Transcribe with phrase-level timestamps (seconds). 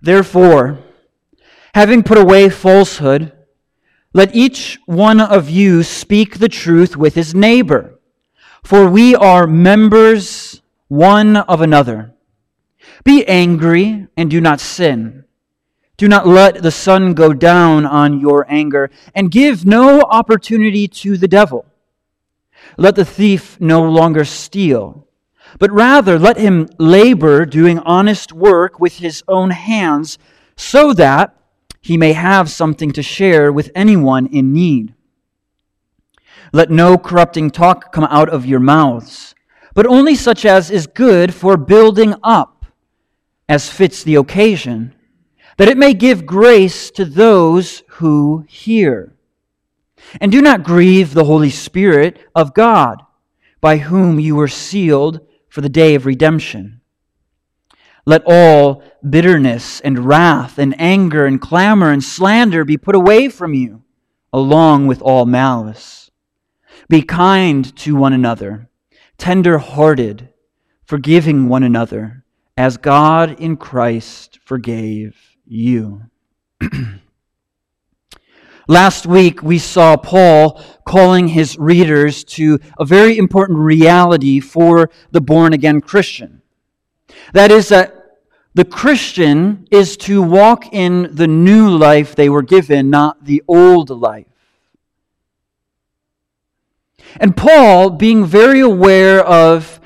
[0.00, 0.78] Therefore,
[1.74, 3.32] having put away falsehood,
[4.12, 7.98] let each one of you speak the truth with his neighbor,
[8.62, 12.14] for we are members one of another.
[13.04, 15.24] Be angry and do not sin.
[15.96, 21.16] Do not let the sun go down on your anger, and give no opportunity to
[21.16, 21.66] the devil.
[22.76, 25.07] Let the thief no longer steal
[25.58, 30.18] but rather let him labor doing honest work with his own hands,
[30.56, 31.34] so that
[31.80, 34.94] he may have something to share with anyone in need.
[36.52, 39.34] Let no corrupting talk come out of your mouths,
[39.74, 42.66] but only such as is good for building up,
[43.48, 44.94] as fits the occasion,
[45.56, 49.14] that it may give grace to those who hear.
[50.20, 53.02] And do not grieve the Holy Spirit of God,
[53.60, 56.80] by whom you were sealed for the day of redemption.
[58.06, 63.52] Let all bitterness and wrath and anger and clamor and slander be put away from
[63.54, 63.82] you,
[64.32, 66.10] along with all malice.
[66.88, 68.70] Be kind to one another,
[69.18, 70.30] tender hearted,
[70.84, 72.24] forgiving one another,
[72.56, 76.02] as God in Christ forgave you.
[78.70, 85.22] Last week, we saw Paul calling his readers to a very important reality for the
[85.22, 86.42] born again Christian.
[87.32, 87.94] That is, that
[88.52, 93.88] the Christian is to walk in the new life they were given, not the old
[93.88, 94.26] life.
[97.16, 99.80] And Paul, being very aware of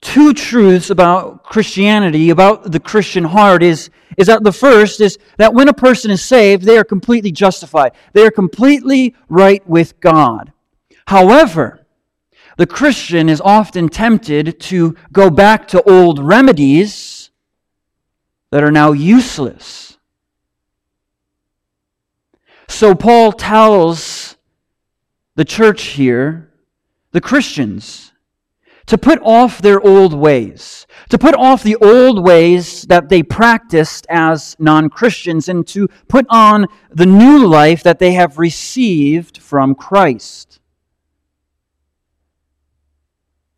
[0.00, 5.54] two truths about Christianity, about the Christian heart, is, is that the first is that
[5.54, 7.92] when a person is saved, they are completely justified.
[8.12, 10.52] They are completely right with God.
[11.06, 11.86] However,
[12.56, 17.30] the Christian is often tempted to go back to old remedies
[18.50, 19.96] that are now useless.
[22.68, 24.36] So Paul tells
[25.36, 26.52] the church here,
[27.12, 28.07] the Christians,
[28.88, 34.06] to put off their old ways, to put off the old ways that they practiced
[34.08, 39.74] as non Christians, and to put on the new life that they have received from
[39.74, 40.60] Christ.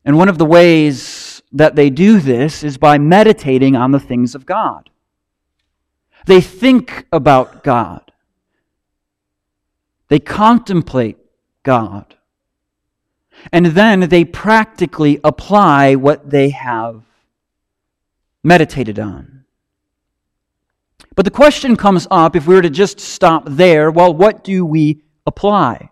[0.04, 4.34] And one of the ways that they do this is by meditating on the things
[4.34, 4.91] of God.
[6.26, 8.10] They think about God.
[10.08, 11.18] They contemplate
[11.62, 12.16] God.
[13.53, 17.03] And then they practically apply what they have
[18.43, 19.45] meditated on.
[21.17, 24.65] But the question comes up if we were to just stop there, well, what do
[24.65, 25.91] we apply?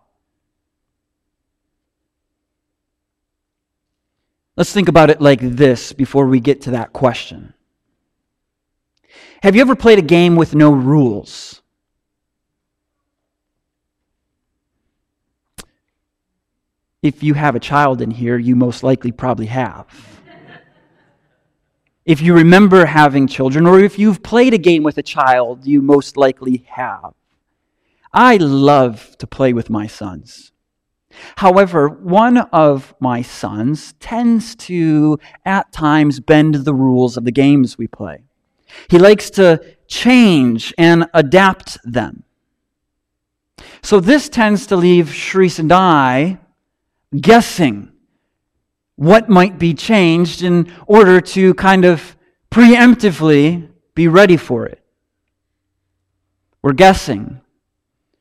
[4.56, 7.54] Let's think about it like this before we get to that question.
[9.42, 11.62] Have you ever played a game with no rules?
[17.02, 19.86] If you have a child in here, you most likely probably have.
[22.04, 25.80] if you remember having children, or if you've played a game with a child, you
[25.80, 27.14] most likely have.
[28.12, 30.50] I love to play with my sons.
[31.36, 37.78] However, one of my sons tends to, at times, bend the rules of the games
[37.78, 38.24] we play.
[38.90, 42.24] He likes to change and adapt them.
[43.82, 46.38] So this tends to leave Sharice and I
[47.14, 47.92] guessing
[48.96, 52.16] what might be changed in order to kind of
[52.50, 54.82] preemptively be ready for it.
[56.62, 57.40] We're guessing,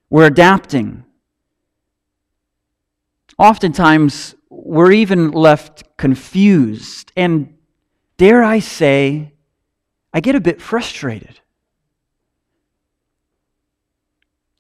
[0.09, 1.03] we're adapting.
[3.37, 7.55] Oftentimes, we're even left confused, and
[8.17, 9.33] dare I say,
[10.13, 11.39] I get a bit frustrated.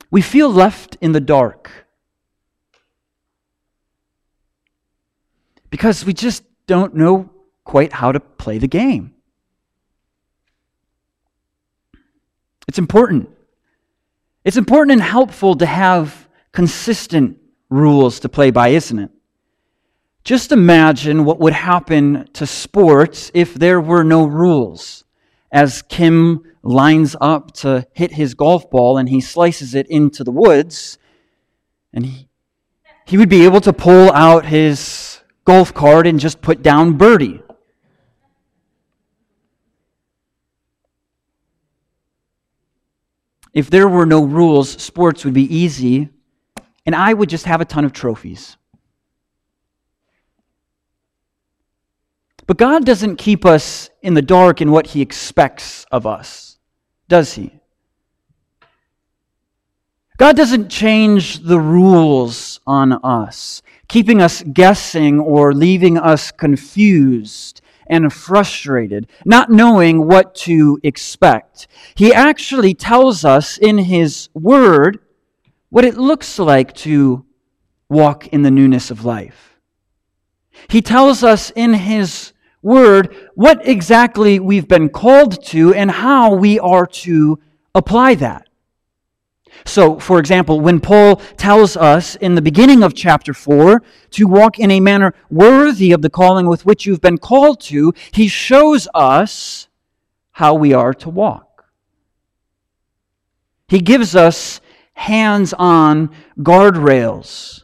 [0.09, 1.86] We feel left in the dark.
[5.69, 7.29] Because we just don't know
[7.63, 9.13] quite how to play the game.
[12.67, 13.29] It's important.
[14.43, 17.37] It's important and helpful to have consistent
[17.69, 19.11] rules to play by, isn't it?
[20.23, 25.05] Just imagine what would happen to sports if there were no rules.
[25.51, 30.31] As Kim lines up to hit his golf ball and he slices it into the
[30.31, 30.97] woods,
[31.93, 32.27] and he,
[33.05, 35.16] he would be able to pull out his
[35.47, 37.41] golf cart and just put down birdie.
[43.53, 46.09] If there were no rules, sports would be easy,
[46.85, 48.57] and I would just have a ton of trophies.
[52.45, 56.59] But God doesn't keep us in the dark in what He expects of us.
[57.07, 57.57] does he?
[60.17, 68.11] God doesn't change the rules on us, keeping us guessing or leaving us confused and
[68.11, 71.67] frustrated, not knowing what to expect.
[71.95, 74.99] He actually tells us in His Word
[75.69, 77.25] what it looks like to
[77.89, 79.59] walk in the newness of life.
[80.69, 86.59] He tells us in His Word what exactly we've been called to and how we
[86.59, 87.39] are to
[87.73, 88.46] apply that.
[89.65, 93.81] So, for example, when Paul tells us in the beginning of chapter 4
[94.11, 97.93] to walk in a manner worthy of the calling with which you've been called to,
[98.11, 99.67] he shows us
[100.31, 101.65] how we are to walk.
[103.67, 104.61] He gives us
[104.93, 107.63] hands on guardrails.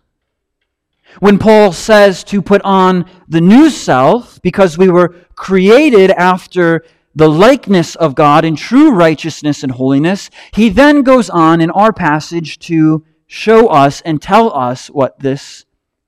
[1.19, 6.84] When Paul says to put on the new self, because we were created after
[7.15, 11.94] the likeness of God in true righteousness and holiness, he then goes on in our
[11.94, 15.65] passage to show us and tell us what this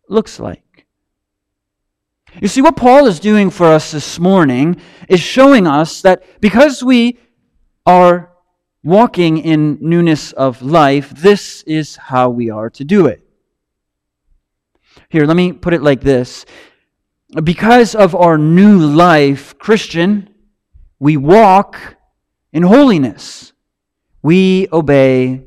[0.10, 0.86] looks like.
[2.42, 6.84] You see, what Paul is doing for us this morning is showing us that because
[6.84, 7.18] we
[7.86, 8.32] are
[8.84, 13.22] walking in newness of life, this is how we are to do it.
[15.10, 16.46] Here, let me put it like this.
[17.44, 20.35] Because of our new life, Christian,
[21.06, 21.98] we walk
[22.52, 23.54] in holiness.
[24.24, 25.44] We obey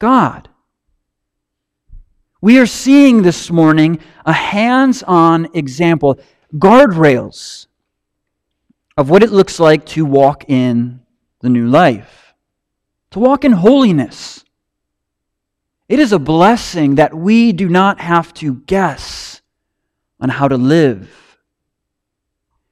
[0.00, 0.48] God.
[2.40, 6.18] We are seeing this morning a hands on example,
[6.54, 7.68] guardrails
[8.96, 11.02] of what it looks like to walk in
[11.38, 12.34] the new life,
[13.12, 14.44] to walk in holiness.
[15.88, 19.40] It is a blessing that we do not have to guess
[20.18, 21.25] on how to live.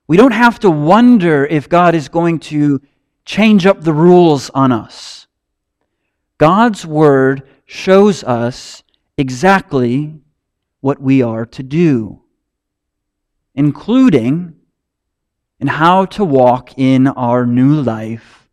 [0.06, 2.80] We don't have to wonder if God is going to
[3.24, 5.26] change up the rules on us.
[6.36, 8.82] God's Word shows us
[9.16, 10.20] exactly
[10.80, 12.22] what we are to do,
[13.54, 14.56] including
[15.58, 18.50] in how to walk in our new life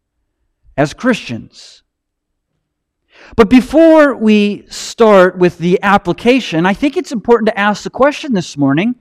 [0.77, 1.83] as Christians.
[3.35, 8.33] But before we start with the application, I think it's important to ask the question
[8.33, 8.95] this morning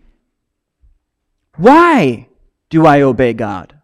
[1.56, 2.29] why
[2.70, 3.75] do I obey God?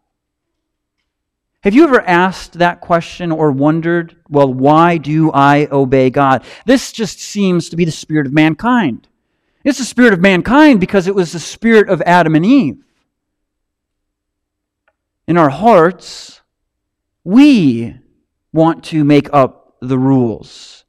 [1.63, 6.45] Have you ever asked that question or wondered, well, why do I obey God?
[6.65, 9.09] This just seems to be the spirit of mankind.
[9.65, 12.85] It's the spirit of mankind because it was the spirit of Adam and Eve.
[15.27, 16.41] In our hearts,
[17.25, 17.97] we
[18.53, 20.85] want to make up the rules.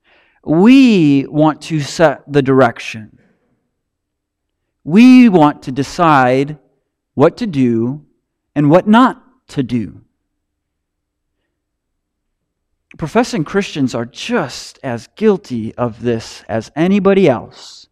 [0.46, 3.20] We want to set the direction.
[4.84, 6.60] We want to decide
[7.18, 8.06] what to do
[8.54, 10.02] and what not to do.
[12.96, 17.88] Professing Christians are just as guilty of this as anybody else.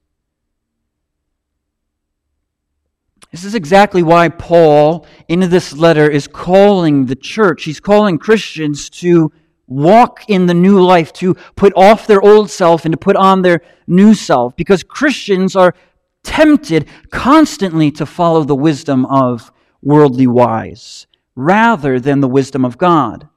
[3.31, 8.92] This is exactly why Paul, in this letter, is calling the church, he's calling Christians
[8.92, 9.31] to
[9.66, 13.42] walk in the new life, to put off their old self and to put on
[13.42, 15.74] their new self, because Christians are
[16.25, 19.51] tempted constantly to follow the wisdom of
[19.81, 23.30] worldly wise rather than the wisdom of God.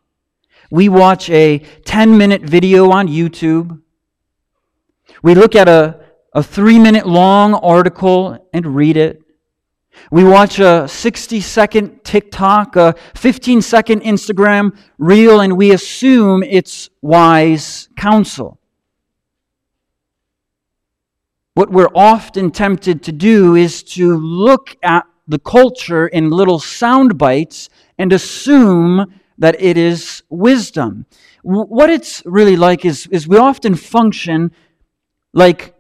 [0.71, 3.81] We watch a 10 minute video on YouTube.
[5.23, 6.01] We look at a,
[6.33, 9.23] a three minute long article and read it.
[10.11, 16.89] We watch a 60 second TikTok, a 15 second Instagram reel, and we assume it's
[17.03, 18.58] wise counsel.
[21.59, 27.19] What we're often tempted to do is to look at the culture in little sound
[27.19, 31.05] bites and assume that it is wisdom.
[31.43, 34.53] What it's really like is, is we often function
[35.33, 35.75] like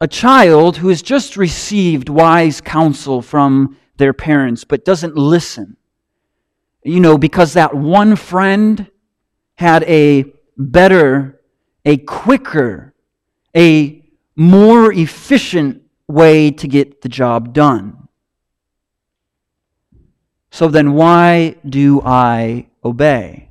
[0.00, 5.76] a child who has just received wise counsel from their parents but doesn't listen.
[6.84, 8.88] You know, because that one friend
[9.56, 11.40] had a better,
[11.84, 12.94] a quicker,
[13.56, 14.05] a
[14.36, 18.08] more efficient way to get the job done.
[20.50, 23.50] So then, why do I obey?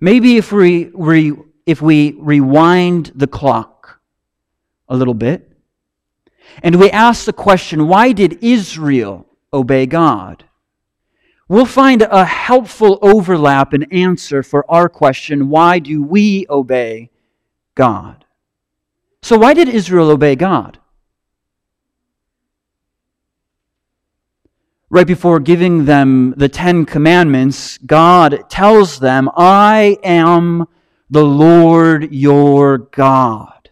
[0.00, 1.32] Maybe if we, re,
[1.64, 4.00] if we rewind the clock
[4.88, 5.50] a little bit
[6.62, 10.44] and we ask the question, why did Israel obey God?
[11.48, 17.10] We'll find a helpful overlap and answer for our question, why do we obey
[17.76, 18.24] God.
[19.22, 20.78] So, why did Israel obey God?
[24.96, 30.66] right before giving them the Ten Commandments, God tells them, I am
[31.10, 33.70] the Lord your God,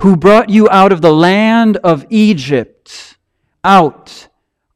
[0.00, 3.16] who brought you out of the land of Egypt,
[3.64, 4.28] out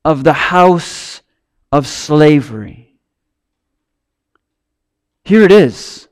[0.04, 1.22] of the house
[1.72, 2.94] of slavery.
[5.24, 6.05] Here it is.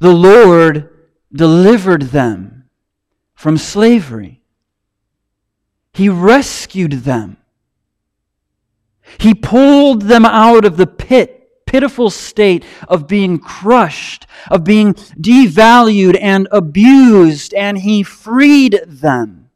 [0.00, 0.88] The Lord
[1.32, 2.68] delivered them
[3.34, 4.42] from slavery.
[5.92, 7.36] He rescued them.
[9.18, 16.16] He pulled them out of the pit, pitiful state of being crushed, of being devalued
[16.20, 19.50] and abused, and he freed them.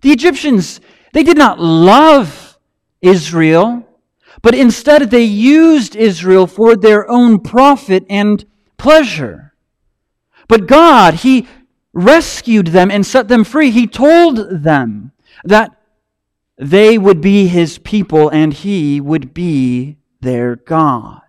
[0.00, 0.80] The Egyptians,
[1.12, 2.58] they did not love
[3.02, 3.86] Israel,
[4.40, 8.44] but instead they used Israel for their own profit and
[8.78, 9.45] pleasure.
[10.48, 11.46] But God, He
[11.92, 13.70] rescued them and set them free.
[13.70, 15.12] He told them
[15.44, 15.76] that
[16.58, 21.22] they would be His people and He would be their God.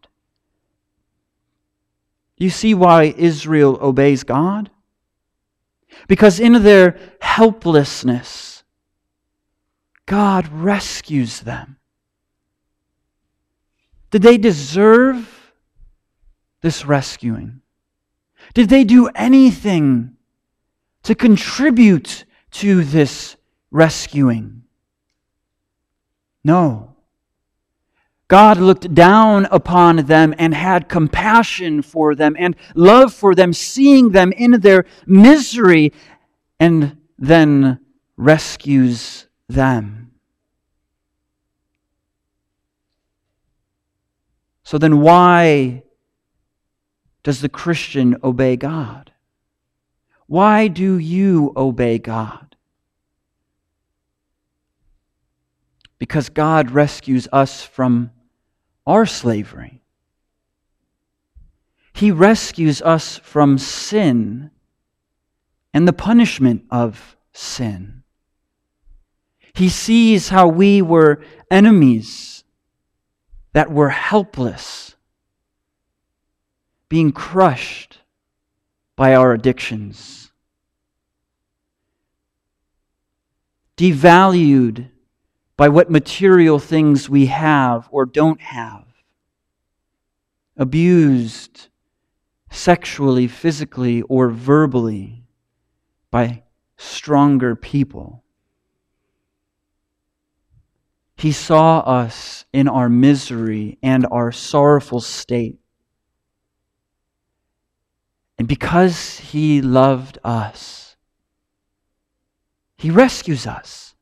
[2.38, 4.70] You see why Israel obeys God?
[6.08, 8.64] Because in their helplessness,
[10.06, 11.78] God rescues them.
[14.12, 15.54] Did they deserve
[16.62, 17.62] this rescuing?
[18.54, 20.16] Did they do anything
[21.04, 23.36] to contribute to this
[23.72, 24.64] rescuing?
[26.44, 26.96] No.
[28.28, 34.10] God looked down upon them and had compassion for them and love for them, seeing
[34.12, 35.94] them in their misery,
[36.60, 37.80] and then
[38.18, 40.12] rescues them.
[44.64, 45.84] So then, why
[47.28, 49.12] does the Christian obey God?
[50.28, 52.56] Why do you obey God?
[56.00, 58.12] Because God rescues us from
[58.86, 59.82] our slavery.
[61.92, 64.50] He rescues us from sin
[65.74, 68.04] and the punishment of sin.
[69.54, 72.46] He sees how we were enemies
[73.52, 74.96] that were helpless
[76.90, 78.00] being crushed
[78.96, 80.32] by our addictions,
[83.76, 84.90] devalued
[85.56, 88.86] by what material things we have or don't have,
[90.56, 91.68] abused
[92.50, 95.24] sexually, physically, or verbally
[96.10, 96.44] by
[96.78, 98.24] stronger people.
[101.18, 105.60] He saw us in our misery and our sorrowful state
[108.38, 110.96] and because he loved us,
[112.78, 113.96] he rescues us.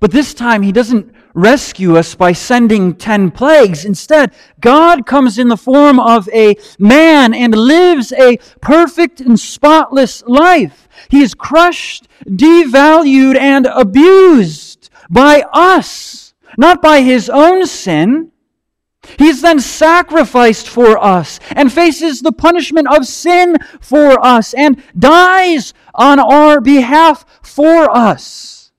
[0.00, 3.84] But this time, he doesn't rescue us by sending ten plagues.
[3.84, 10.22] Instead, God comes in the form of a man and lives a perfect and spotless
[10.26, 10.88] life.
[11.08, 18.32] He is crushed, devalued, and abused by us, not by his own sin
[19.18, 24.82] he is then sacrificed for us and faces the punishment of sin for us and
[24.98, 28.72] dies on our behalf for us.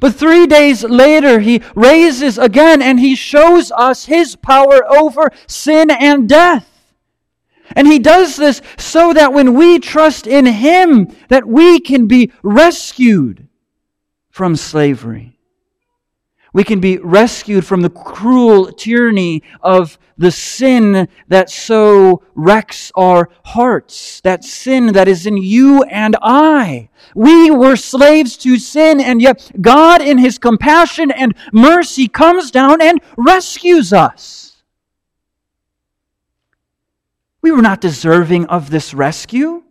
[0.00, 5.90] But three days later, he raises again and he shows us his power over sin
[5.90, 6.70] and death.
[7.74, 12.30] And he does this so that when we trust in him, that we can be
[12.42, 13.48] rescued
[14.30, 15.35] from slavery.
[16.56, 23.28] We can be rescued from the cruel tyranny of the sin that so wrecks our
[23.44, 26.88] hearts, that sin that is in you and I.
[27.14, 32.80] We were slaves to sin, and yet God, in His compassion and mercy, comes down
[32.80, 34.62] and rescues us.
[37.42, 39.62] We were not deserving of this rescue.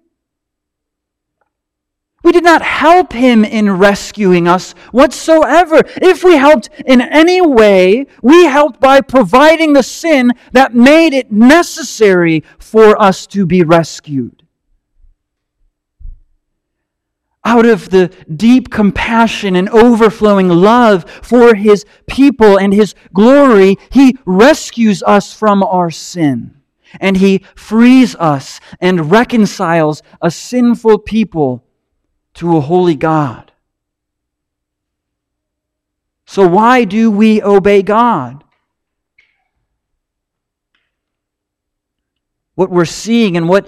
[2.25, 5.83] We did not help him in rescuing us whatsoever.
[6.01, 11.31] If we helped in any way, we helped by providing the sin that made it
[11.31, 14.41] necessary for us to be rescued.
[17.45, 24.17] Out of the deep compassion and overflowing love for his people and his glory, he
[24.25, 26.55] rescues us from our sin.
[26.99, 31.64] And he frees us and reconciles a sinful people
[32.35, 33.51] to a holy God.
[36.25, 38.43] So, why do we obey God?
[42.55, 43.67] What we're seeing and what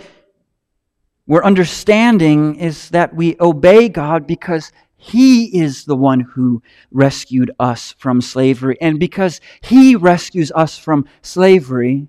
[1.27, 7.93] we're understanding is that we obey God because He is the one who rescued us
[7.97, 8.77] from slavery.
[8.81, 12.07] And because He rescues us from slavery,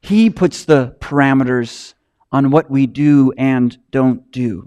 [0.00, 1.94] He puts the parameters
[2.32, 4.66] on what we do and don't do.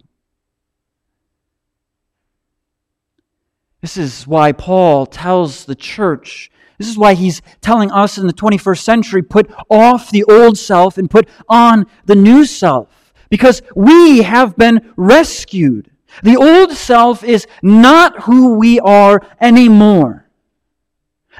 [3.81, 8.33] This is why Paul tells the church, this is why he's telling us in the
[8.33, 13.13] 21st century put off the old self and put on the new self.
[13.29, 15.91] Because we have been rescued.
[16.23, 20.25] The old self is not who we are anymore.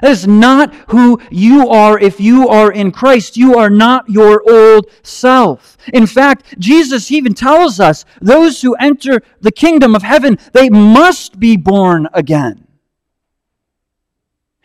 [0.00, 3.36] That is not who you are if you are in Christ.
[3.36, 5.76] You are not your old self.
[5.92, 11.38] In fact, Jesus even tells us those who enter the kingdom of heaven, they must
[11.38, 12.66] be born again.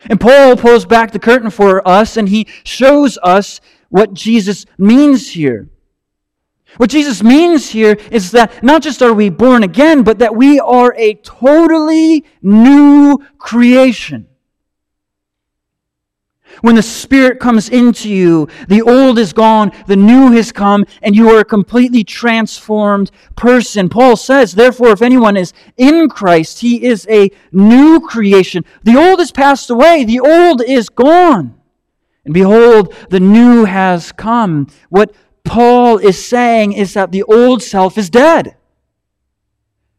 [0.08, 5.30] And Paul pulls back the curtain for us and he shows us what Jesus means
[5.30, 5.68] here.
[6.76, 10.60] What Jesus means here is that not just are we born again, but that we
[10.60, 14.28] are a totally new creation.
[16.62, 21.14] When the Spirit comes into you, the old is gone, the new has come, and
[21.14, 23.88] you are a completely transformed person.
[23.88, 28.64] Paul says, therefore, if anyone is in Christ, he is a new creation.
[28.84, 31.54] The old has passed away, the old is gone.
[32.24, 34.66] And behold, the new has come.
[34.88, 38.56] What Paul is saying is that the old self is dead.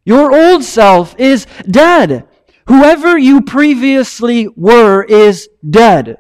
[0.04, 2.28] Your old self is dead.
[2.68, 6.18] Whoever you previously were is dead.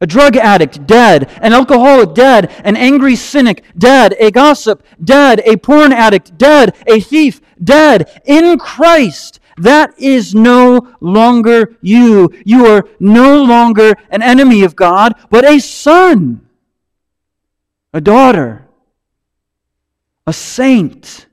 [0.00, 1.28] A drug addict, dead.
[1.42, 2.50] An alcoholic, dead.
[2.64, 4.14] An angry cynic, dead.
[4.18, 5.40] A gossip, dead.
[5.44, 6.76] A porn addict, dead.
[6.86, 8.20] A thief, dead.
[8.24, 12.30] In Christ, that is no longer you.
[12.44, 16.48] You are no longer an enemy of God, but a son,
[17.92, 18.68] a daughter,
[20.26, 21.27] a saint.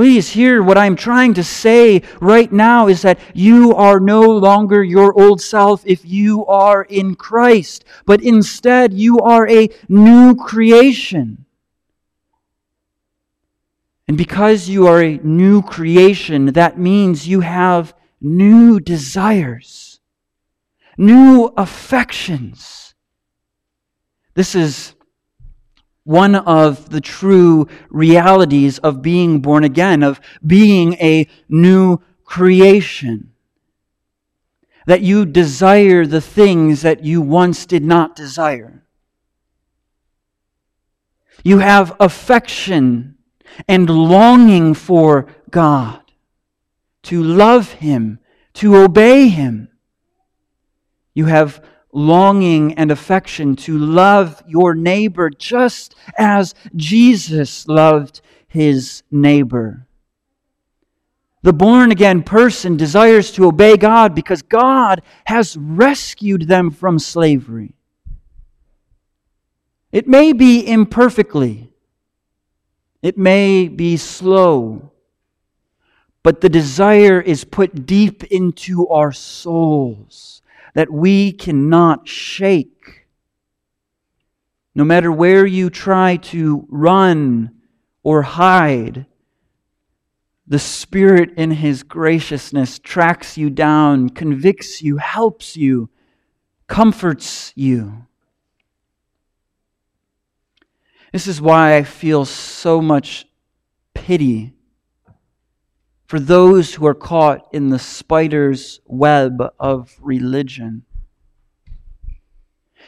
[0.00, 4.82] Please hear what I'm trying to say right now is that you are no longer
[4.82, 11.44] your old self if you are in Christ, but instead you are a new creation.
[14.08, 20.00] And because you are a new creation, that means you have new desires,
[20.96, 22.94] new affections.
[24.32, 24.94] This is
[26.10, 33.32] one of the true realities of being born again, of being a new creation.
[34.86, 38.84] That you desire the things that you once did not desire.
[41.44, 43.16] You have affection
[43.68, 46.02] and longing for God,
[47.04, 48.18] to love Him,
[48.54, 49.68] to obey Him.
[51.14, 59.86] You have longing and affection to love your neighbor just as Jesus loved his neighbor.
[61.42, 67.74] The born again person desires to obey God because God has rescued them from slavery.
[69.90, 71.72] It may be imperfectly,
[73.02, 74.92] it may be slow,
[76.22, 80.42] but the desire is put deep into our souls
[80.74, 83.06] that we cannot shake.
[84.74, 87.50] No matter where you try to run
[88.02, 89.06] or hide,
[90.46, 95.90] the Spirit in His graciousness tracks you down, convicts you, helps you,
[96.66, 98.06] comforts you.
[101.12, 103.26] This is why I feel so much
[103.94, 104.54] pity
[106.10, 110.82] for those who are caught in the spider's web of religion.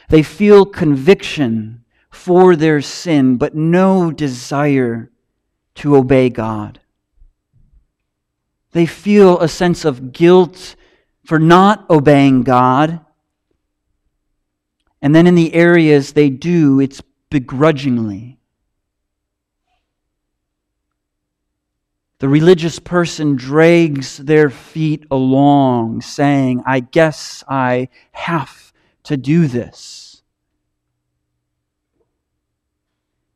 [0.09, 5.09] They feel conviction for their sin, but no desire
[5.75, 6.81] to obey God.
[8.73, 10.75] They feel a sense of guilt
[11.23, 12.99] for not obeying God.
[15.01, 18.37] And then in the areas they do, it's begrudgingly.
[22.23, 28.71] The religious person drags their feet along, saying, I guess I have
[29.03, 30.23] to do this.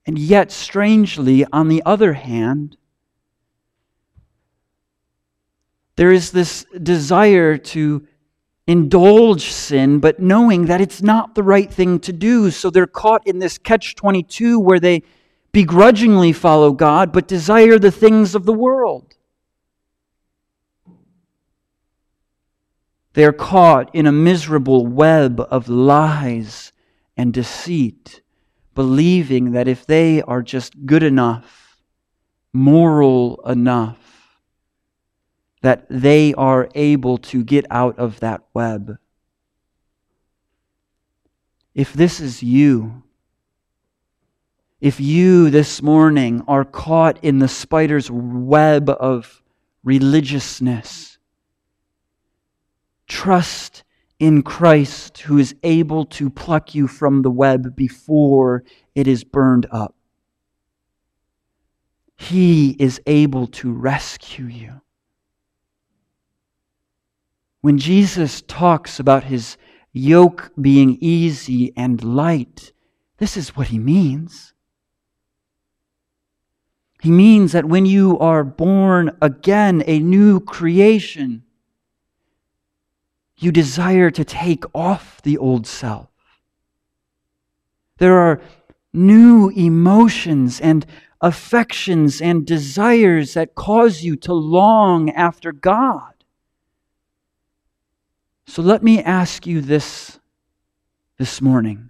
[0.06, 2.78] And yet, strangely, on the other hand,
[5.98, 8.08] there is this desire to
[8.68, 12.52] indulge sin, but knowing that it's not the right thing to do.
[12.52, 15.04] So they're caught in this catch 22 where they
[15.52, 19.16] begrudgingly follow God, but desire the things of the world.
[23.14, 26.72] They are caught in a miserable web of lies
[27.16, 28.22] and deceit,
[28.76, 31.82] believing that if they are just good enough,
[32.54, 34.08] moral enough
[35.62, 38.98] that they are able to get out of that web.
[41.74, 43.04] If this is you,
[44.80, 49.42] if you this morning are caught in the spider's web of
[49.84, 51.18] religiousness,
[53.08, 53.84] trust
[54.20, 58.64] in Christ who is able to pluck you from the web before
[58.94, 59.96] it is burned up.
[62.16, 64.82] He is able to rescue you.
[67.62, 69.58] When Jesus talks about his
[69.92, 72.72] yoke being easy and light,
[73.18, 74.54] this is what he means.
[77.02, 81.44] He means that when you are born again, a new creation,
[83.38, 86.10] you desire to take off the old self.
[88.00, 88.42] There are
[88.94, 90.86] new emotions and
[91.22, 96.14] affections and desires that cause you to long after God.
[98.48, 100.20] So let me ask you this
[101.18, 101.90] this morning.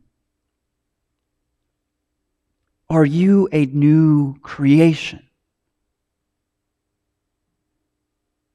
[2.89, 5.23] Are you a new creation?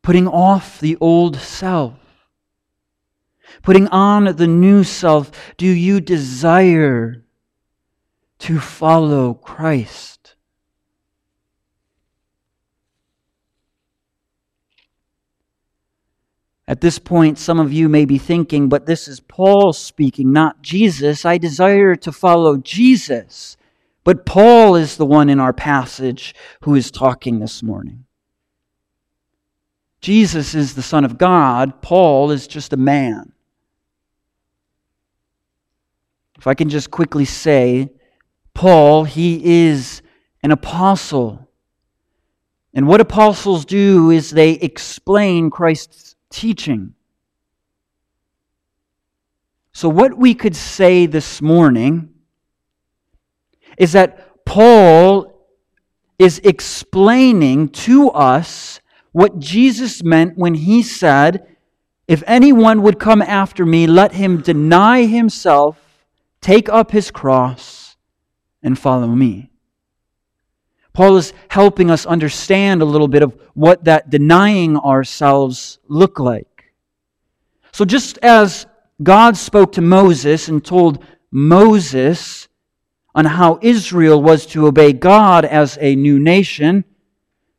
[0.03, 1.99] Putting off the old self,
[3.63, 7.23] putting on the new self, do you desire
[8.41, 10.35] to follow Christ?
[16.67, 20.63] At this point, some of you may be thinking, but this is Paul speaking, not
[20.63, 21.27] Jesus.
[21.27, 23.57] I desire to follow Jesus.
[24.05, 28.05] But Paul is the one in our passage who is talking this morning.
[30.01, 33.33] Jesus is the Son of God, Paul is just a man.
[36.37, 37.89] If I can just quickly say,
[38.53, 40.03] Paul, he is
[40.43, 41.49] an apostle.
[42.75, 46.95] And what apostles do is they explain Christ's teaching.
[49.73, 52.12] So, what we could say this morning
[53.79, 55.33] is that Paul
[56.19, 58.81] is explaining to us
[59.13, 61.47] what Jesus meant when he said,
[62.09, 66.07] If anyone would come after me, let him deny himself,
[66.41, 67.97] take up his cross,
[68.63, 69.51] and follow me.
[70.93, 76.73] Paul is helping us understand a little bit of what that denying ourselves look like.
[77.73, 78.67] So just as
[79.03, 82.49] God spoke to Moses and told Moses
[83.15, 86.85] on how Israel was to obey God as a new nation,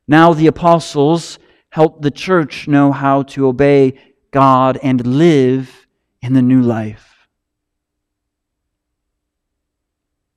[0.08, 1.38] now the apostles
[1.70, 3.94] help the church know how to obey
[4.32, 5.88] God and live
[6.22, 7.28] in the new life.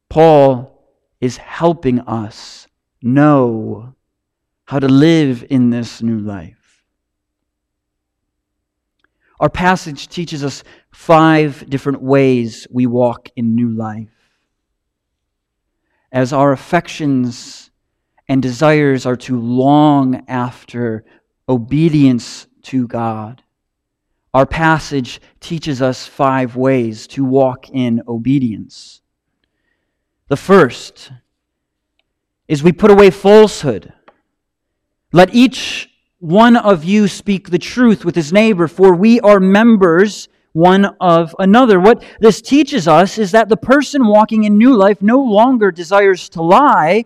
[0.09, 0.83] Paul
[1.21, 2.67] is helping us
[3.03, 3.95] know
[4.65, 6.85] how to live in this new life.
[9.39, 14.16] Our passage teaches us five different ways we walk in new life
[16.17, 17.71] as our affections
[18.27, 21.05] and desires are to long after
[21.47, 23.43] obedience to God.
[24.33, 29.03] Our passage teaches us five ways to walk in obedience.
[30.29, 31.13] The first
[32.49, 33.93] is we put away falsehood.
[35.13, 40.29] Let each one of you speak the truth with his neighbor, for we are members
[40.57, 41.79] one of another.
[41.79, 46.31] What this teaches us is that the person walking in new life no longer desires
[46.31, 47.05] to lie,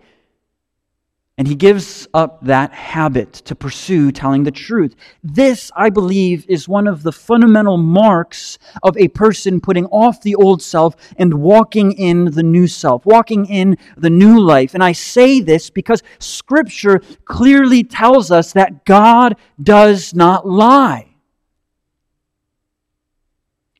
[1.36, 4.94] and he gives up that habit to pursue telling the truth.
[5.24, 10.36] This, I believe, is one of the fundamental marks of a person putting off the
[10.36, 14.74] old self and walking in the new self, walking in the new life.
[14.74, 21.09] And I say this because Scripture clearly tells us that God does not lie.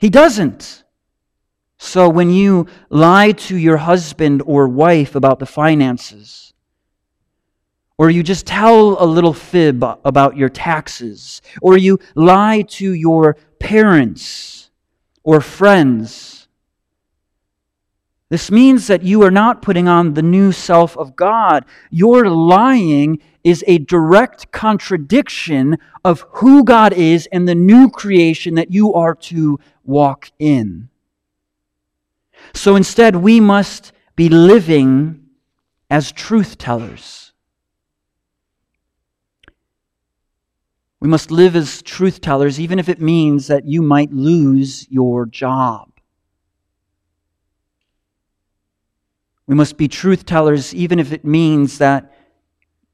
[0.00, 0.82] He doesn't.
[1.78, 6.52] So when you lie to your husband or wife about the finances,
[7.98, 13.36] or you just tell a little fib about your taxes, or you lie to your
[13.58, 14.70] parents
[15.22, 16.48] or friends,
[18.30, 21.66] this means that you are not putting on the new self of God.
[21.90, 28.70] You're lying is a direct contradiction of who God is and the new creation that
[28.70, 30.88] you are to walk in.
[32.54, 35.26] So instead, we must be living
[35.90, 37.32] as truth tellers.
[41.00, 45.24] We must live as truth tellers, even if it means that you might lose your
[45.24, 45.90] job.
[49.46, 52.14] We must be truth tellers, even if it means that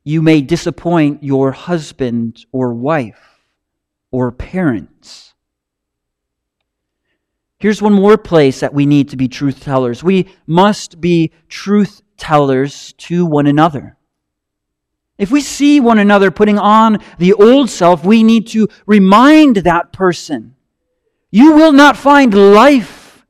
[0.06, 3.40] you may disappoint your husband or wife
[4.12, 5.34] or parents.
[7.58, 10.04] Here's one more place that we need to be truth tellers.
[10.04, 13.96] We must be truth tellers to one another.
[15.18, 19.92] If we see one another putting on the old self, we need to remind that
[19.92, 20.54] person
[21.32, 23.26] you will not find life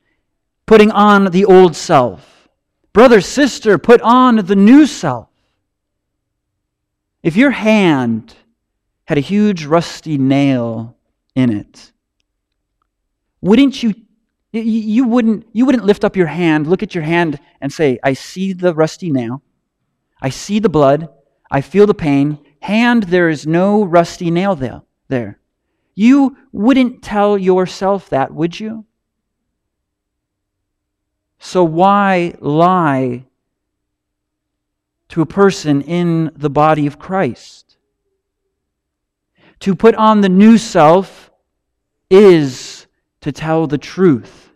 [0.67, 2.51] putting on the old self.
[2.93, 5.26] Brother, sister, put on the new self.
[7.27, 8.37] If your hand
[9.07, 10.97] had a huge rusty nail
[11.35, 11.91] in it,
[13.41, 13.95] wouldn't you
[14.53, 18.12] you wouldn't, you wouldn't lift up your hand, look at your hand, and say, I
[18.12, 19.43] see the rusty nail.
[20.23, 21.09] I see the blood.
[21.51, 22.39] I feel the pain.
[22.61, 24.83] Hand, there is no rusty nail there.
[25.09, 25.41] there.
[25.97, 28.87] You wouldn't tell yourself that, would you?
[31.41, 33.26] So why lie
[35.09, 37.77] to a person in the body of Christ?
[39.61, 41.31] To put on the new self
[42.11, 42.87] is
[43.21, 44.51] to tell the truth.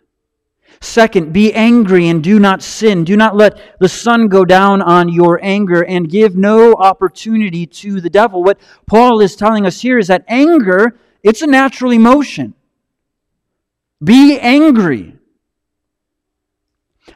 [0.79, 3.03] Second, be angry and do not sin.
[3.03, 8.01] Do not let the sun go down on your anger and give no opportunity to
[8.01, 8.43] the devil.
[8.43, 12.55] What Paul is telling us here is that anger, it's a natural emotion.
[14.03, 15.15] Be angry.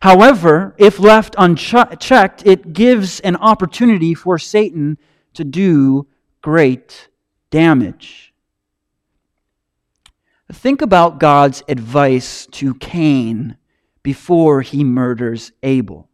[0.01, 4.97] However, if left unchecked, it gives an opportunity for Satan
[5.33, 6.07] to do
[6.41, 7.09] great
[7.51, 8.33] damage.
[10.51, 13.57] Think about God's advice to Cain
[14.03, 16.07] before he murders Abel.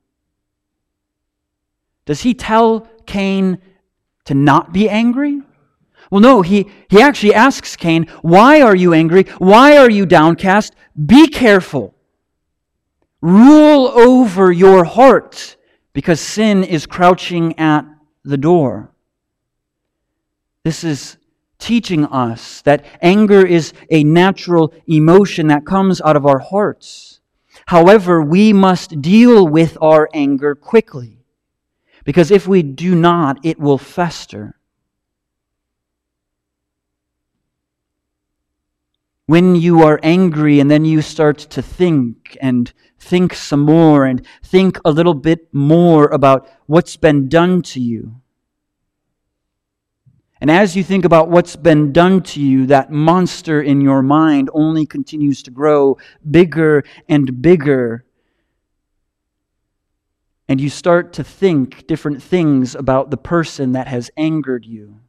[2.06, 3.60] Does he tell Cain
[4.26, 5.42] to not be angry?
[6.10, 9.24] Well, no, he, he actually asks Cain, Why are you angry?
[9.38, 10.76] Why are you downcast?
[11.06, 11.94] Be careful.
[13.22, 15.56] Rule over your heart
[15.94, 17.86] because sin is crouching at
[18.24, 18.92] the door.
[20.64, 21.18] This is
[21.60, 27.20] teaching us that anger is a natural emotion that comes out of our hearts.
[27.68, 31.24] However, we must deal with our anger quickly,
[32.04, 34.56] because if we do not, it will fester.
[39.32, 44.28] When you are angry and then you start to think and think some more and
[44.44, 48.20] think a little bit more about what's been done to you,
[50.42, 54.50] and as you think about what's been done to you, that monster in your mind
[54.54, 55.98] only continues to grow
[56.30, 58.04] bigger and bigger.
[60.50, 65.00] And you start to think different things about the person that has angered you.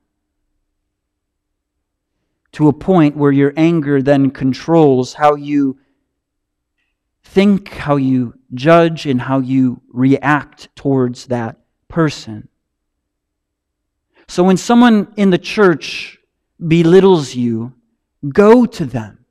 [2.52, 5.78] To a point where your anger then controls how you
[7.24, 11.56] think, how you judge, and how you react towards that
[11.88, 12.48] person.
[14.28, 16.18] So when someone in the church
[16.66, 17.72] belittles you,
[18.28, 19.24] go to them.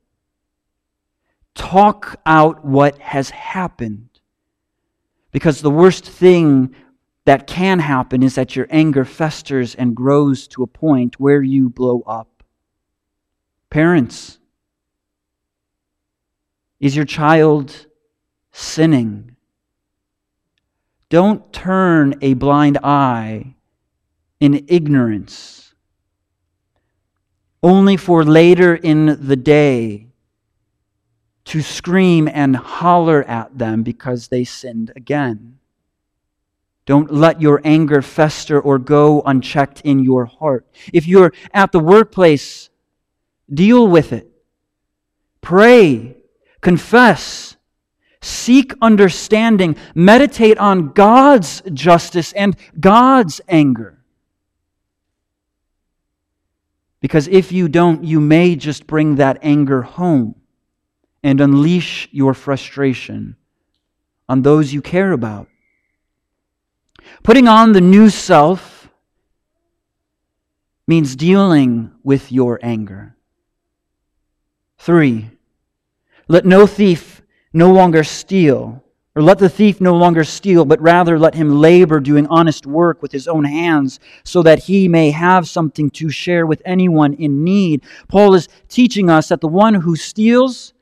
[1.54, 4.08] Talk out what has happened.
[5.30, 6.74] Because the worst thing
[7.24, 11.68] that can happen is that your anger festers and grows to a point where you
[11.68, 12.31] blow up.
[13.72, 14.38] Parents,
[16.78, 17.86] is your child
[18.52, 19.34] sinning?
[21.08, 23.54] Don't turn a blind eye
[24.40, 25.72] in ignorance,
[27.62, 30.08] only for later in the day
[31.46, 35.56] to scream and holler at them because they sinned again.
[36.84, 40.66] Don't let your anger fester or go unchecked in your heart.
[40.92, 42.68] If you're at the workplace,
[43.52, 44.28] deal with it.
[45.40, 46.16] Pray,
[46.60, 47.56] confess,
[48.20, 53.98] seek understanding, meditate on God's justice and God's anger.
[57.00, 60.36] Because if you don't, you may just bring that anger home
[61.22, 63.36] and unleash your frustration
[64.28, 65.48] on those you care about.
[67.24, 68.88] Putting on the new self
[70.86, 73.16] means dealing with your anger.
[74.84, 75.30] Three,
[76.26, 78.82] let no thief no longer steal
[79.14, 83.00] or let the thief no longer steal, but rather let him labor doing honest work
[83.00, 87.44] with his own hands, so that he may have something to share with anyone in
[87.44, 87.84] need.
[88.08, 90.72] Paul is teaching us that the one who steals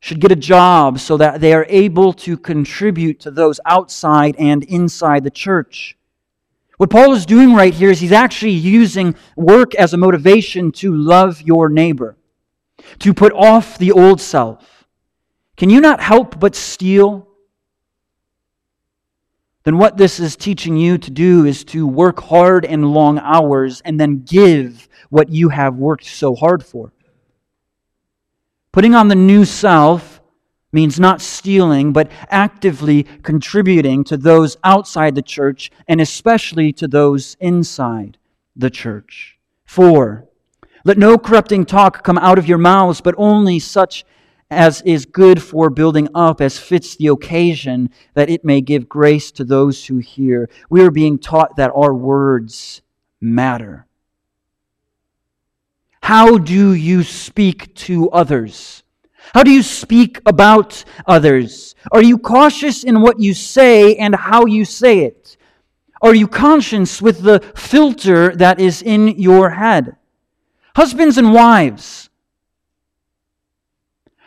[0.00, 4.64] should get a job so that they are able to contribute to those outside and
[4.64, 5.96] inside the church.
[6.78, 10.92] What Paul is doing right here is he's actually using work as a motivation to
[10.92, 12.16] love your neighbor,
[13.00, 14.86] to put off the old self.
[15.56, 17.28] Can you not help but steal?
[19.64, 23.80] then what this is teaching you to do is to work hard and long hours
[23.84, 26.92] and then give what you have worked so hard for.
[28.72, 30.20] Putting on the new self
[30.70, 37.36] means not stealing, but actively contributing to those outside the church and especially to those
[37.40, 38.18] inside
[38.54, 39.38] the church.
[39.64, 40.28] Four,
[40.84, 44.04] let no corrupting talk come out of your mouths, but only such
[44.50, 49.32] as is good for building up, as fits the occasion, that it may give grace
[49.32, 50.48] to those who hear.
[50.68, 52.82] We are being taught that our words
[53.20, 53.86] matter.
[56.02, 58.82] How do you speak to others?
[59.32, 61.74] How do you speak about others?
[61.90, 65.38] Are you cautious in what you say and how you say it?
[66.02, 69.96] Are you conscious with the filter that is in your head?
[70.74, 72.10] Husbands and wives,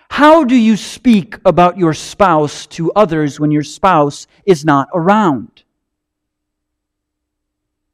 [0.10, 5.64] how do you speak about your spouse to others when your spouse is not around?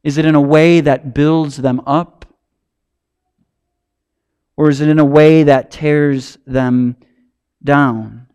[0.04, 2.26] Is it in a way that builds them up?
[4.56, 6.96] Or is it in a way that tears them
[7.62, 8.28] down?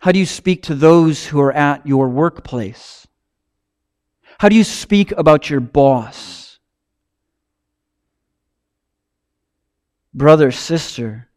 [0.00, 3.06] How do you speak to those who are at your workplace?
[4.38, 6.45] How do you speak about your boss?
[10.16, 11.28] Brother, sister,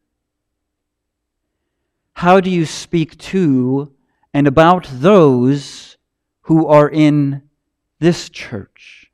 [2.13, 3.91] how do you speak to
[4.33, 5.97] and about those
[6.43, 7.41] who are in
[7.99, 9.11] this church?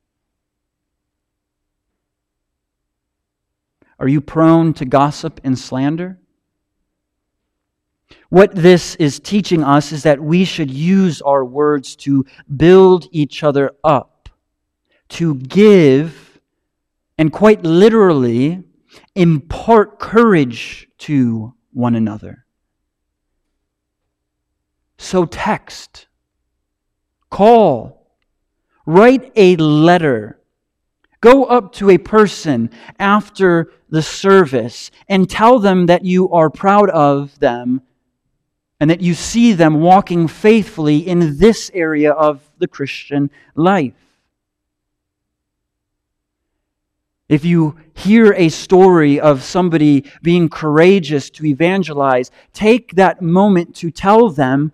[3.98, 6.20] Are you prone to gossip and slander?
[8.30, 12.24] What this is teaching us is that we should use our words to
[12.56, 14.30] build each other up,
[15.10, 16.40] to give,
[17.18, 18.64] and quite literally,
[19.16, 22.46] impart courage to one another.
[24.98, 26.08] So text,
[27.30, 28.08] call,
[28.86, 30.40] write a letter
[31.26, 36.92] Go up to a person after the service and tell them that you are proud
[36.92, 37.82] of them
[38.80, 43.96] and that you see them walking faithfully in this area of the Christian life.
[47.28, 53.90] If you hear a story of somebody being courageous to evangelize, take that moment to
[53.90, 54.72] tell them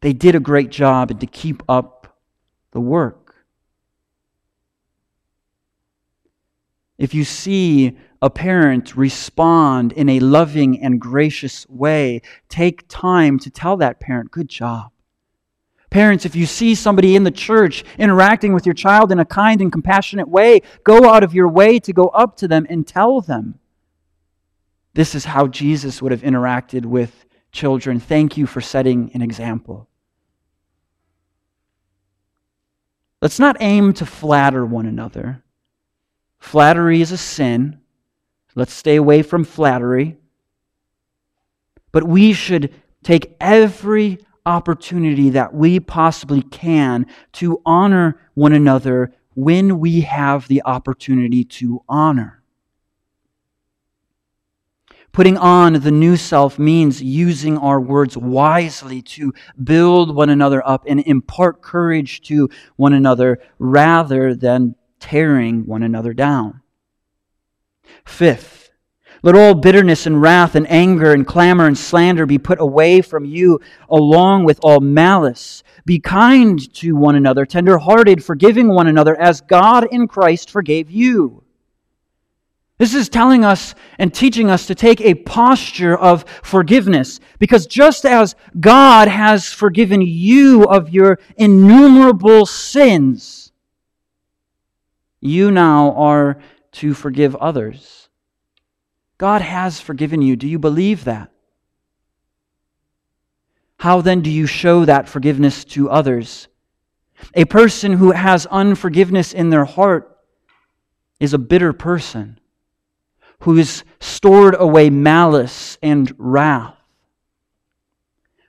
[0.00, 2.18] they did a great job and to keep up
[2.72, 3.24] the work.
[6.98, 13.50] If you see a parent respond in a loving and gracious way, take time to
[13.50, 14.93] tell that parent, good job.
[15.94, 19.60] Parents, if you see somebody in the church interacting with your child in a kind
[19.60, 23.20] and compassionate way, go out of your way to go up to them and tell
[23.20, 23.60] them.
[24.94, 28.00] This is how Jesus would have interacted with children.
[28.00, 29.88] Thank you for setting an example.
[33.22, 35.44] Let's not aim to flatter one another.
[36.40, 37.78] Flattery is a sin.
[38.56, 40.16] Let's stay away from flattery.
[41.92, 49.78] But we should take every opportunity that we possibly can to honor one another when
[49.78, 52.42] we have the opportunity to honor.
[55.12, 60.84] Putting on the new self means using our words wisely to build one another up
[60.88, 66.62] and impart courage to one another rather than tearing one another down.
[68.04, 68.63] Fifth,
[69.24, 73.24] let all bitterness and wrath and anger and clamor and slander be put away from
[73.24, 73.58] you,
[73.88, 75.62] along with all malice.
[75.86, 81.42] Be kind to one another, tender-hearted, forgiving one another, as God in Christ forgave you.
[82.76, 87.18] This is telling us and teaching us to take a posture of forgiveness.
[87.38, 93.52] Because just as God has forgiven you of your innumerable sins,
[95.22, 98.03] you now are to forgive others.
[99.18, 100.36] God has forgiven you.
[100.36, 101.30] Do you believe that?
[103.78, 106.48] How then do you show that forgiveness to others?
[107.34, 110.18] A person who has unforgiveness in their heart
[111.20, 112.38] is a bitter person
[113.40, 116.76] who has stored away malice and wrath.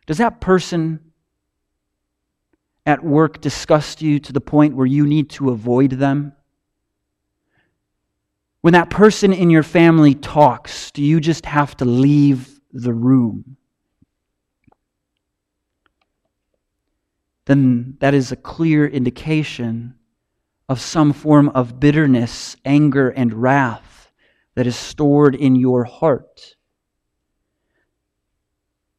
[0.06, 1.00] Does that person
[2.86, 6.34] at work disgust you to the point where you need to avoid them?
[8.66, 13.58] When that person in your family talks, do you just have to leave the room?
[17.46, 19.94] Then that is a clear indication
[20.68, 24.12] of some form of bitterness, anger, and wrath
[24.56, 26.56] that is stored in your heart.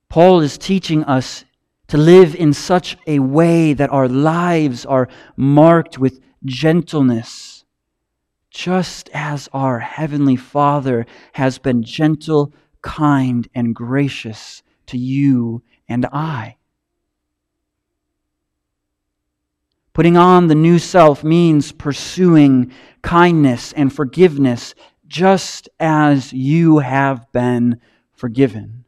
[0.09, 1.45] Paul is teaching us
[1.89, 7.56] to live in such a way that our lives are marked with gentleness,
[8.57, 11.05] just as our Heavenly Father
[11.35, 16.57] has been gentle, kind, and gracious to you and I.
[19.93, 24.75] Putting on the new self means pursuing kindness and forgiveness
[25.07, 27.79] just as you have been
[28.15, 28.87] forgiven.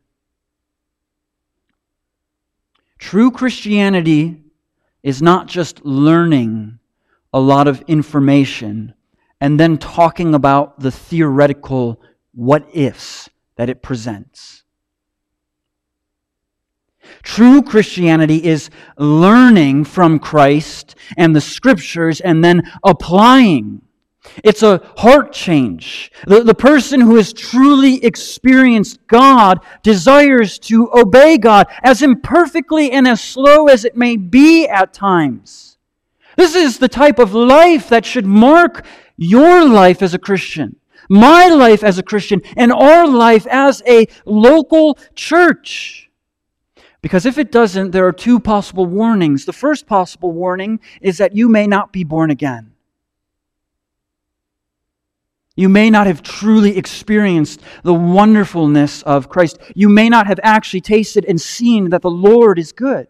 [2.98, 4.44] True Christianity
[5.02, 6.78] is not just learning
[7.34, 8.94] a lot of information
[9.40, 12.00] and then talking about the theoretical
[12.34, 14.64] what ifs that it presents.
[17.22, 23.82] True Christianity is learning from Christ and the scriptures and then applying
[24.44, 26.12] it's a heart change.
[26.26, 33.06] The, the person who has truly experienced God desires to obey God, as imperfectly and
[33.06, 35.78] as slow as it may be at times.
[36.36, 38.84] This is the type of life that should mark
[39.18, 40.76] your life as a Christian,
[41.10, 46.08] my life as a Christian, and our life as a local church.
[47.02, 49.44] Because if it doesn't, there are two possible warnings.
[49.44, 52.72] The first possible warning is that you may not be born again.
[55.54, 59.58] You may not have truly experienced the wonderfulness of Christ.
[59.74, 63.08] You may not have actually tasted and seen that the Lord is good.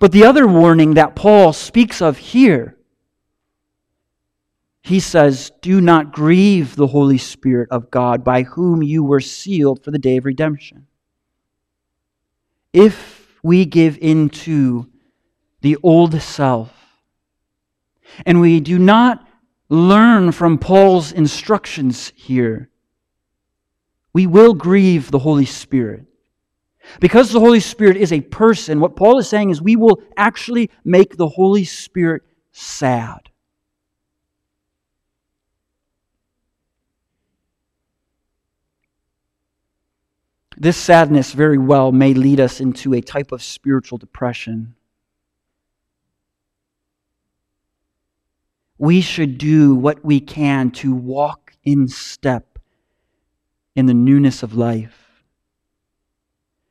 [0.00, 2.73] But the other warning that Paul speaks of here,
[4.84, 9.82] he says, Do not grieve the Holy Spirit of God by whom you were sealed
[9.82, 10.86] for the day of redemption.
[12.74, 14.86] If we give in to
[15.62, 16.70] the old self
[18.26, 19.26] and we do not
[19.70, 22.68] learn from Paul's instructions here,
[24.12, 26.04] we will grieve the Holy Spirit.
[27.00, 30.70] Because the Holy Spirit is a person, what Paul is saying is we will actually
[30.84, 32.22] make the Holy Spirit
[32.52, 33.30] sad.
[40.56, 44.74] This sadness very well may lead us into a type of spiritual depression.
[48.78, 52.58] we should do what we can to walk in step
[53.76, 55.00] in the newness of life.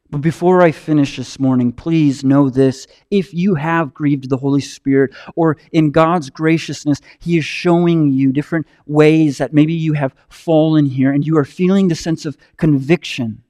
[0.09, 2.85] But before I finish this morning, please know this.
[3.09, 8.31] If you have grieved the Holy Spirit, or in God's graciousness, He is showing you
[8.31, 12.37] different ways that maybe you have fallen here and you are feeling the sense of
[12.57, 13.42] conviction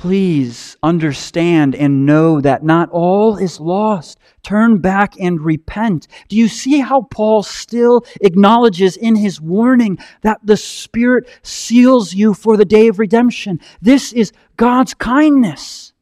[0.00, 4.18] Please understand and know that not all is lost.
[4.42, 6.08] Turn back and repent.
[6.30, 12.32] Do you see how Paul still acknowledges in his warning that the Spirit seals you
[12.32, 13.60] for the day of redemption?
[13.82, 15.92] This is God's kindness.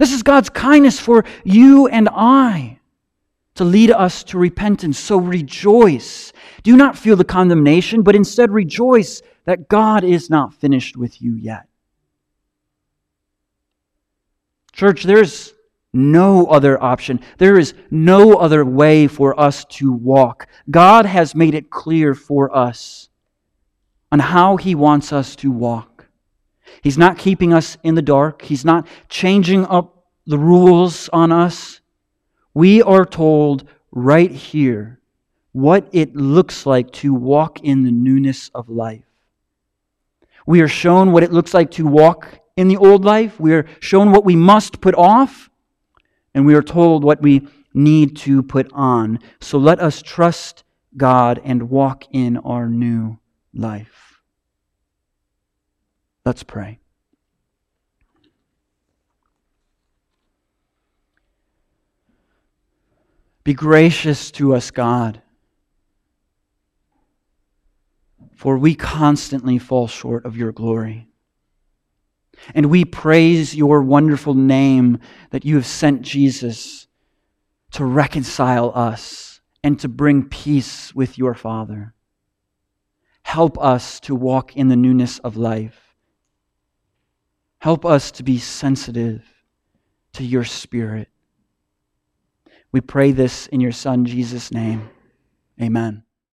[0.00, 2.80] This is God's kindness for you and I
[3.54, 4.98] to lead us to repentance.
[4.98, 6.32] So rejoice.
[6.64, 11.36] Do not feel the condemnation, but instead rejoice that God is not finished with you
[11.36, 11.68] yet.
[14.72, 15.52] Church, there's
[15.92, 17.20] no other option.
[17.38, 20.48] There is no other way for us to walk.
[20.70, 23.10] God has made it clear for us
[24.10, 26.06] on how He wants us to walk.
[26.82, 31.80] He's not keeping us in the dark, He's not changing up the rules on us.
[32.54, 35.00] We are told right here
[35.52, 39.04] what it looks like to walk in the newness of life.
[40.46, 43.38] We are shown what it looks like to walk in the old life.
[43.40, 45.50] We are shown what we must put off,
[46.34, 49.18] and we are told what we need to put on.
[49.40, 50.64] So let us trust
[50.96, 53.18] God and walk in our new
[53.54, 54.20] life.
[56.24, 56.78] Let's pray.
[63.44, 65.20] Be gracious to us, God,
[68.36, 71.08] for we constantly fall short of your glory.
[72.54, 74.98] And we praise your wonderful name
[75.30, 76.86] that you have sent Jesus
[77.72, 81.94] to reconcile us and to bring peace with your Father.
[83.22, 85.94] Help us to walk in the newness of life.
[87.58, 89.24] Help us to be sensitive
[90.14, 91.08] to your Spirit.
[92.72, 94.90] We pray this in your Son, Jesus' name.
[95.60, 96.02] Amen.